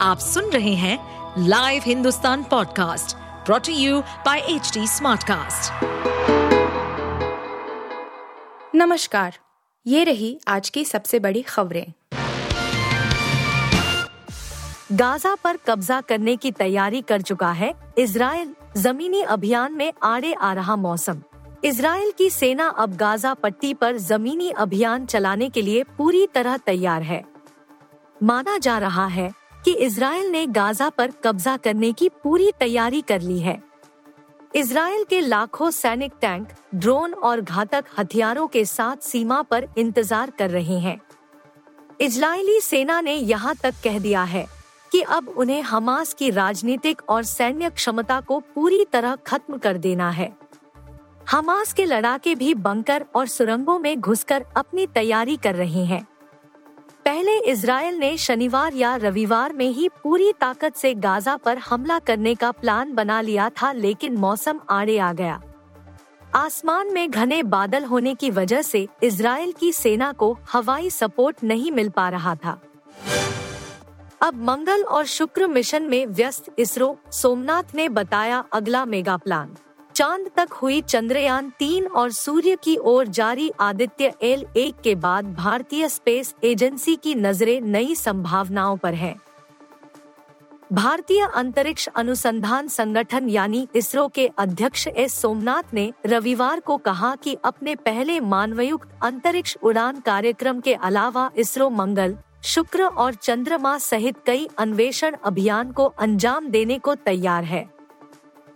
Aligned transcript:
आप 0.00 0.18
सुन 0.18 0.50
रहे 0.50 0.74
हैं 0.74 0.98
live 1.38 1.82
Hindustan 1.86 2.42
podcast 2.42 3.16
brought to 3.46 3.72
you 3.72 4.00
by 4.00 4.38
H 4.38 4.72
smartcast. 4.78 5.84
नमस्कार, 8.74 9.38
ये 9.86 10.04
रही 10.04 10.38
आज 10.48 10.68
की 10.70 10.84
सबसे 10.84 11.18
बड़ी 11.18 11.42
खबरें। 11.42 11.92
गाजा 14.92 15.34
पर 15.34 15.56
कब्जा 15.56 16.00
करने 16.00 16.36
की 16.36 16.50
तैयारी 16.52 17.00
कर 17.02 17.20
चुका 17.20 17.50
है 17.52 17.72
इसराइल 17.98 18.54
जमीनी 18.76 19.22
अभियान 19.22 19.72
में 19.72 19.92
आड़े 20.02 20.32
आ 20.32 20.52
रहा 20.52 20.76
मौसम। 20.76 21.22
इसराइल 21.64 22.12
की 22.18 22.30
सेना 22.30 22.68
अब 22.68 22.96
गाजा 22.96 23.34
पट्टी 23.34 23.74
पर 23.74 23.96
जमीनी 23.96 24.50
अभियान 24.50 25.06
चलाने 25.06 25.48
के 25.50 25.62
लिए 25.62 25.82
पूरी 25.98 26.26
तरह 26.26 26.56
तैयार 26.56 27.02
है। 27.02 27.24
माना 28.22 28.58
जा 28.58 28.78
रहा 28.78 29.06
है 29.06 29.32
कि 29.66 29.72
इसराइल 29.72 30.30
ने 30.30 30.46
गाजा 30.46 30.88
पर 30.88 31.10
कब्जा 31.24 31.56
करने 31.56 31.92
की 31.92 32.08
पूरी 32.08 32.50
तैयारी 32.60 33.00
कर 33.00 33.20
ली 33.20 33.38
है। 33.38 33.60
इसराइल 34.54 35.04
के 35.04 35.20
लाखों 35.20 35.70
सैनिक 35.70 36.12
टैंक, 36.20 36.48
ड्रोन 36.74 37.14
और 37.14 37.40
घातक 37.40 37.84
हथियारों 37.98 38.46
के 38.46 38.64
साथ 38.64 38.96
सीमा 38.96 39.40
पर 39.42 39.68
इंतज़ार 39.78 40.30
कर 40.30 40.50
रहे 40.50 40.78
हैं। 40.78 41.00
इजरायली 42.00 42.60
सेना 42.60 43.00
ने 43.00 43.14
यहाँ 43.14 43.54
तक 43.54 43.74
कह 43.84 43.98
दिया 43.98 44.22
है 44.24 44.46
कि 44.92 45.00
अब 45.00 45.28
उन्हें 45.28 45.62
हमास 45.62 46.14
की 46.14 46.30
राजनीतिक 46.30 47.02
और 47.08 47.22
सैन्य 47.24 47.70
क्षमता 47.70 48.20
को 48.20 48.40
पूरी 48.54 48.84
तरह 48.84 49.16
खत्म 49.16 49.58
कर 49.58 49.78
देना 49.78 50.10
है। 50.10 50.32
हमास 51.30 51.72
के 51.72 51.84
लड़ाके 51.84 52.34
भी 52.34 52.54
बंकर 52.54 53.06
और 53.16 53.26
सुरंगों 53.26 53.78
में 53.78 54.00
घुसकर 54.00 54.44
अपनी 54.56 54.86
तैयारी 54.86 55.36
कर 55.36 55.54
रहे 55.54 55.84
हैं। 55.84 56.06
पहले 57.06 57.36
इसराइल 57.40 57.94
ने 57.94 58.16
शनिवार 58.18 58.74
या 58.74 58.94
रविवार 58.96 59.52
में 59.52 59.68
ही 59.68 59.88
पूरी 60.02 60.32
ताकत 60.32 60.76
से 60.76 60.92
गाजा 60.94 61.36
पर 61.36 61.58
हमला 61.58 61.98
करने 61.98 62.34
का 62.34 62.50
प्लान 62.50 62.94
बना 62.94 63.20
लिया 63.20 63.48
था, 63.50 63.70
लेकिन 63.72 64.16
मौसम 64.16 64.60
आड़े 64.70 64.98
आ 64.98 65.12
गया। 65.12 65.40
आसमान 66.34 66.92
में 66.92 67.10
घने 67.10 67.42
बादल 67.42 67.84
होने 67.84 68.14
की 68.14 68.30
वजह 68.30 68.62
से 68.62 68.86
इसराइल 69.02 69.52
की 69.52 69.70
सेना 69.72 70.10
को 70.12 70.36
हवाई 70.52 70.90
सपोर्ट 70.90 71.44
नहीं 71.44 71.70
मिल 71.72 71.88
पा 71.88 72.08
रहा 72.08 72.34
था। 72.34 72.58
अब 74.22 74.42
मंगल 74.42 74.82
और 74.82 75.04
शुक्र 75.04 75.46
मिशन 75.46 75.82
में 75.82 76.06
व्यस्त 76.06 76.52
इसरो, 76.58 76.96
सोमनाथ 77.12 77.74
ने 77.74 77.88
बताया 77.88 78.44
अगला 78.52 78.84
मेगा 78.84 79.16
प्लान। 79.16 79.56
चाँद 79.96 80.28
तक 80.36 80.52
हुई 80.52 80.80
चंद्रयान 80.80 81.48
तीन 81.50 81.86
और 81.86 82.10
सूर्य 82.12 82.56
की 82.64 82.76
ओर 82.76 83.06
जारी 83.08 83.50
आदित्य 83.60 84.12
एल 84.22 84.44
एक 84.56 84.80
के 84.84 84.94
बाद 84.94 85.32
भारतीय 85.34 85.88
स्पेस 85.88 86.34
एजेंसी 86.44 86.96
की 86.96 87.14
नज़रें 87.14 87.60
नई 87.60 87.94
संभावनाओं 87.94 88.76
पर 88.76 88.94
हैं। 88.94 89.14
भारतीय 90.72 91.26
अंतरिक्ष 91.34 91.88
अनुसंधान 91.88 92.68
संगठन 92.68 93.28
यानी 93.28 93.66
इसरो 93.74 94.06
के 94.08 94.28
अध्यक्ष 94.38 94.86
एस 94.86 95.14
सोमनाथ 95.14 95.72
ने 95.74 95.90
रविवार 96.06 96.60
को 96.60 96.76
कहा 96.78 97.14
कि 97.14 97.36
अपने 97.44 97.74
पहले 97.76 98.18
मानवयुक्त 98.20 98.88
अंतरिक्ष 99.02 99.56
उड़ान 99.62 100.00
कार्यक्रम 100.00 100.60
के 100.60 100.74
अलावा 100.74 101.30
इसरो 101.36 101.70
मंगल, 101.70 102.16
शुक्र 102.44 102.84
और 102.84 103.14
चंद्रमा 103.14 103.76
सहित 103.78 104.16
कई 104.26 104.46
अन्वेषण 104.58 105.16
अभियान 105.24 105.72
को 105.72 105.84
अंजाम 105.84 106.48
देने 106.48 106.78
को 106.78 106.94
तैयार 106.94 107.44
है 107.44 107.75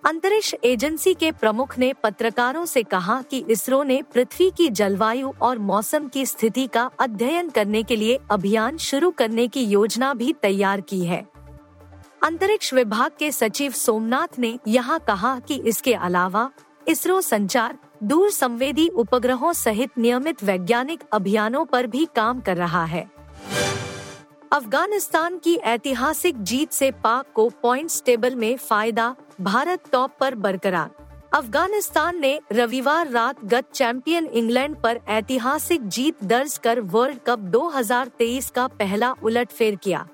अंतरिक्ष 0.05 0.55
एजेंसी 0.65 1.15
के 1.15 1.31
प्रमुख 1.33 1.79
ने 1.79 1.93
पत्रकारों 1.93 2.65
से 2.67 2.83
कहा 2.83 3.21
कि 3.23 3.45
इसरो 3.49 3.83
ने 3.83 4.03
पृथ्वी 4.15 4.51
की 4.51 4.69
जलवायु 4.69 5.33
और 5.43 5.59
मौसम 5.59 6.07
की 6.09 6.25
स्थिति 6.27 6.67
का 6.67 6.91
अध्ययन 7.01 7.49
करने 7.49 7.83
के 7.83 7.97
लिए 7.97 8.19
अभियान 8.31 8.77
शुरू 8.77 9.11
करने 9.11 9.47
की 9.49 9.65
योजना 9.65 10.15
भी 10.15 10.33
तैयार 10.33 10.81
की 10.81 11.05
है। 11.05 11.27
अंतरिक्ष 12.23 12.75
विभाग 12.75 13.11
के 13.19 13.33
सचिव 13.33 13.73
सोमनाथ 13.73 14.39
ने 14.39 14.59
यहाँ 14.69 14.99
कहा 15.01 15.39
कि 15.39 15.63
इसके 15.67 15.95
अलावा 15.95 16.51
इसरो 16.89 17.21
संचार 17.21 17.79
दूर 18.03 18.31
संवेदी 18.31 18.89
उपग्रहों 18.89 19.53
सहित 19.53 19.99
नियमित 19.99 20.45
वैज्ञानिक 20.45 21.01
अभियानों 21.13 21.65
पर 21.65 21.87
भी 21.87 22.09
काम 22.17 22.41
कर 22.41 22.57
रहा 22.57 22.85
है। 22.85 23.09
अफ़गानिस्तान 24.53 25.39
की 25.39 25.55
ऐतिहासिक 25.55 26.43
जीत 26.43 26.73
से 26.73 26.91
पाक 26.91 27.27
को 27.35 27.49
पॉइंट्स 27.63 28.03
टेबल 28.07 28.35
में 28.35 28.57
फ़ायदा, 28.57 29.15
भारत 29.41 29.83
टॉप 29.93 30.17
पर 30.21 30.35
बरकरार। 30.35 30.91
अफ़गानिस्तान 31.33 32.21
ने 32.21 32.41
रविवार 32.53 33.09
रात 33.09 33.45
गत 33.45 33.71
चैंपियन 33.75 34.27
इंग्लैंड 34.27 34.77
पर 34.77 35.01
ऐतिहासिक 35.09 35.89
जीत 35.89 36.25
दर्ज 36.25 36.59
कर 36.59 36.81
वर्ल्ड 36.81 37.19
कप 37.27 37.39
2023 37.39 38.51
का 38.51 38.67
पहला 38.67 39.15
उलटफेर 39.23 39.77
किया। 39.77 40.07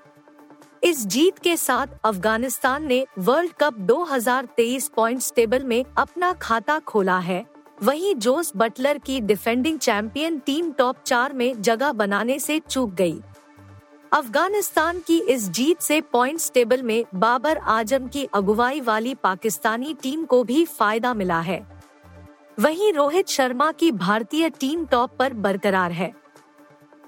इस 0.82 1.06
जीत 1.06 1.38
के 1.38 1.56
साथ 1.56 1.86
अफ़गानिस्तान 2.04 2.86
ने 2.86 3.06
वर्ल्ड 3.18 3.52
कप 3.52 3.78
2023 3.82 4.88
पॉइंट्स 4.88 5.32
टेबल 5.36 5.62
में 5.62 5.84
अपना 5.96 6.32
खाता 6.32 6.78
खोला 6.78 7.18
है। 7.18 7.44
वहीं 7.82 8.14
जोस 8.14 8.52
बटलर 8.56 8.98
की 8.98 9.20
डिफेंडिंग 9.20 9.78
चैंपियन 9.78 10.38
टीम 10.38 10.70
टॉप 10.72 10.96
चार 11.06 11.32
में 11.32 11.62
जगह 11.62 11.92
बनाने 11.92 12.38
से 12.38 12.60
चूक 12.70 12.90
गई। 12.90 13.20
अफ़गानिस्तान 14.16 15.00
की 15.00 15.18
इस 15.20 15.48
जीत 15.50 15.80
से 15.80 16.00
पॉइंट्स 16.00 16.50
टेबल 16.54 16.82
में 16.82 17.04
बाबर 17.14 17.56
आज़म 17.56 18.06
की 18.08 18.24
अगुवाई 18.34 18.80
वाली 18.80 19.14
पाकिस्तानी 19.14 19.92
टीम 19.94 20.24
को 20.24 20.42
भी 20.44 20.64
फ़ायदा 20.64 21.12
मिला 21.14 21.40
है। 21.40 21.60
वहीं 22.60 22.92
रोहित 22.92 23.28
शर्मा 23.28 23.70
की 23.72 23.90
भारतीय 23.92 24.48
टीम 24.50 24.86
टॉप 24.86 25.16
पर 25.18 25.32
बरकरार 25.32 25.92
है। 25.92 26.12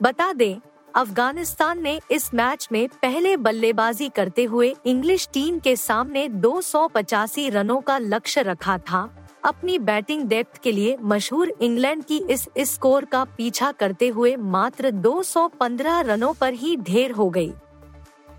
बता 0.03 0.33
दें, 0.33 0.61
अफ़गानिस्तान 0.95 1.83
ने 1.83 2.01
इस 2.11 2.35
मैच 2.35 2.69
में 2.73 2.89
पहले 3.03 3.37
बल्लेबाजी 3.37 4.09
करते 4.09 4.45
हुए 4.45 4.75
इंग्लिश 4.87 5.29
टीम 5.33 5.59
के 5.59 5.77
सामने 5.77 6.29
दो 6.29 6.61
सौ 6.61 6.87
पचासी 6.89 7.49
रनों 7.51 7.81
का 7.81 7.99
लक्ष्य 7.99 8.43
रखा 8.43 8.79
था। 8.79 9.09
अपनी 9.49 9.79
बैटिंग 9.79 10.23
डेप्थ 10.25 10.61
के 10.63 10.73
लिए 10.73 10.97
मशहूर 11.03 11.53
इंग्लैंड 11.61 12.05
की 12.05 12.17
इस 12.31 12.49
स्कोर 12.59 13.05
का 13.05 13.25
पीछा 13.37 13.71
करते 13.73 14.09
हुए 14.09 14.35
मात्र 14.37 14.91
215 14.91 16.01
रनों 16.01 16.33
पर 16.35 16.53
ही 16.53 16.77
ढेर 16.77 17.13
हो 17.13 17.29
गई। 17.31 17.53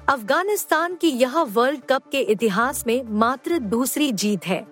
अफ़गानिस्तान 0.10 0.96
की 0.96 1.08
यह 1.08 1.42
वर्ल्ड 1.42 1.82
कप 1.90 2.10
के 2.12 2.22
इतिहास 2.28 2.84
में 2.88 3.02
मात्र 3.20 3.60
दूसरी 3.60 4.12
जीत 4.12 4.48
है 4.48 4.66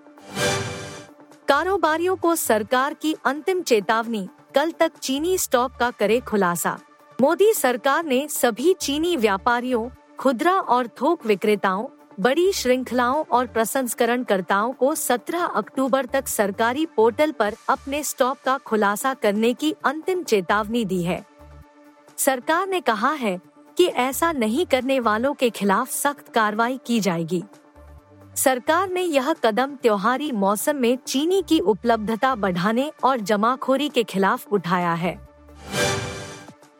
कारोबारियों 1.48 2.16
को 2.16 2.34
सरकार 2.36 2.94
की 2.94 3.14
अंतिम 3.24 3.62
चेतावनी, 3.62 4.28
कल 4.54 4.70
तक 4.70 4.98
चीनी 5.02 5.36
स्टॉक 5.38 5.76
का 5.80 5.90
करे 5.90 6.20
खुलासा 6.20 6.78
मोदी 7.20 7.52
सरकार 7.54 8.04
ने 8.04 8.26
सभी 8.30 8.74
चीनी 8.80 9.16
व्यापारियों, 9.16 9.88
खुदरा 10.18 10.52
और 10.52 10.88
थोक 11.00 11.26
विक्रेताओं 11.26 11.86
बड़ी 12.20 12.52
श्रृंखलाओं 12.52 13.24
और 13.24 13.46
प्रसंस्करणकर्ताओं 13.46 14.72
को 14.72 14.94
17 14.94 15.44
अक्टूबर 15.46 16.06
तक 16.06 16.28
सरकारी 16.28 16.86
पोर्टल 16.86 17.32
पर 17.32 17.54
अपने 17.68 18.02
स्टॉक 18.02 18.38
का 18.44 18.56
खुलासा 18.58 19.14
करने 19.14 19.52
की 19.54 19.74
अंतिम 19.84 20.22
चेतावनी 20.22 20.84
दी 20.84 21.02
है। 21.02 21.24
सरकार 22.16 22.66
ने 22.66 22.80
कहा 22.80 23.12
है 23.12 23.38
कि 23.76 23.86
ऐसा 23.86 24.32
नहीं 24.32 24.66
करने 24.66 25.00
वालों 25.00 25.34
के 25.34 25.50
खिलाफ 25.50 25.90
सख्त 25.90 26.28
कार्रवाई 26.28 26.78
की 26.86 27.00
जाएगी। 27.00 27.42
सरकार 28.36 28.88
ने 28.88 29.02
यह 29.02 29.32
कदम 29.32 29.74
त्योहारी 29.74 30.32
मौसम 30.32 30.76
में 30.76 30.96
चीनी 30.96 31.42
की 31.42 31.58
उपलब्धता 31.60 32.34
बढ़ाने 32.34 32.90
और 33.04 33.20
जमाखोरी 33.20 33.88
के 33.88 34.04
खिलाफ 34.04 34.52
उठाया 34.52 34.92
है। 34.94 35.18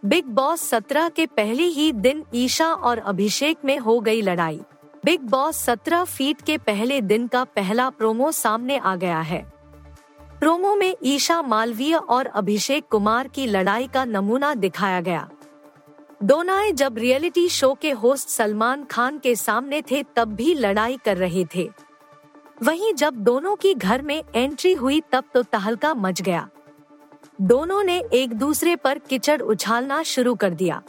बिग 0.04 0.26
बॉस 0.26 0.62
सत्रह 0.62 1.08
के 1.08 1.26
पहले 1.26 1.62
ही 1.62 1.92
दिन 1.92 2.24
ईशा 2.34 2.72
और 2.72 2.98
अभिषेक 2.98 3.56
में 3.64 3.78
हो 3.78 3.98
गई 4.00 4.22
लड़ाई। 4.22 4.60
बिग 5.04 5.20
बॉस 5.20 5.56
सत्रह 5.56 6.04
फीट 6.04 6.40
के 6.42 6.58
पहले 6.58 7.00
दिन 7.00 7.26
का 7.26 7.44
पहला 7.44 7.90
प्रोमो 7.90 8.32
सामने 8.32 8.78
आ 8.78 8.96
गया 8.96 9.20
है। 9.20 9.52
प्रोमो 10.40 10.74
में 10.74 10.96
ईशा 11.02 11.42
मालवीय 11.42 11.94
और 11.94 12.26
अभिषेक 12.26 12.86
कुमार 12.90 13.28
की 13.28 13.46
लड़ाई 13.46 13.86
का 13.86 14.04
नमूना 14.04 14.54
दिखाया 14.54 15.00
गया। 15.00 15.28
दोनाए 16.22 16.72
जब 16.72 16.98
रियलिटी 16.98 17.48
शो 17.48 17.74
के 17.74 17.90
होस्ट 17.90 18.28
सलमान 18.28 18.84
खान 18.84 19.18
के 19.18 19.36
सामने 19.36 19.82
थे, 19.82 20.02
तब 20.16 20.34
भी 20.34 20.54
लड़ाई 20.54 20.98
कर 21.04 21.16
रहे 21.16 21.44
थे। 21.54 21.70
वहीं 22.62 22.94
जब 22.94 23.14
दोनों 23.14 23.56
की 23.56 23.74
घर 23.74 24.02
में 24.02 24.22
एंट्री 24.34 24.72
हुई, 24.72 25.02
तब 25.12 25.24
तो 25.34 25.42
तहलका 25.42 25.94
मच 25.94 26.22
गया। 26.22 26.48
दोनों 27.40 27.82
ने 27.82 28.04
एक 28.12 28.34
दूसरे 28.34 28.76
पर 28.76 28.98
किचड़ 28.98 29.42
उछालना 29.42 30.02
शुरू 30.02 30.34
कर 30.34 30.50
दिया। 30.50 30.82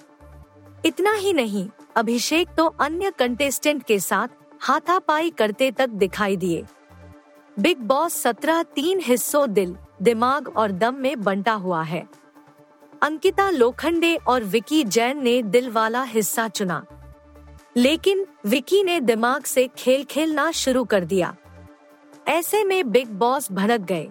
इतना 0.86 1.14
ही 1.14 1.34
नहीं 1.34 1.68
अभिषेक 2.00 2.48
तो 2.58 2.66
अन्य 2.66 3.12
कंटेस्टेंट 3.20 3.84
के 3.84 4.00
साथ 4.00 4.28
हाथापाई 4.62 5.30
करते 5.30 5.72
तक 5.72 5.90
दिखाई 5.90 6.38
दिए। 6.38 6.64
बिग 7.60 7.78
बॉस 7.78 8.14
सत्रह 8.14 8.64
तीन 8.64 9.00
हिस्सों 9.00 9.54
दिल, 9.54 9.76
दिमाग 10.02 10.58
और 10.58 10.72
दम 10.72 10.96
में 10.96 11.24
बंटा 11.24 11.54
हुआ 11.54 11.84
है। 11.84 12.10
अंकिता 13.02 13.50
लोखंडे 13.50 14.16
और 14.16 14.44
विकी 14.44 14.84
जैन 14.84 15.24
ने 15.24 15.44
दिल 15.44 15.72
वाला 15.72 16.04
हिस्सा 16.04 16.48
चुना। 16.48 16.86
लेकिन 17.78 18.26
विकी 18.46 18.84
ने 18.84 19.00
दिमाग 19.00 19.44
से 19.44 19.70
खेल 19.78 20.04
खेलना 20.04 20.52
शुरू 20.52 20.84
कर 20.84 21.06
दिया। 21.06 21.36
ऐसे 22.28 22.64
में 22.64 22.92
बिग 22.92 23.10
बॉस 23.10 23.52
भड़क 23.52 23.82
गए। 23.82 24.10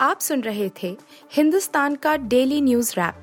आप 0.00 0.20
सुन 0.20 0.40
रहे 0.40 0.70
थे 0.82 0.98
हिंदुस्तान 1.32 1.94
का 1.94 2.16
डेली 2.16 2.60
न्यूज़ 2.60 2.92
रैप। 2.92 3.22